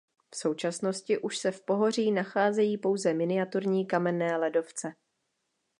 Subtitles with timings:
[0.33, 4.93] V současnosti už se v pohoří nacházejí pouze miniaturní kamenné ledovce.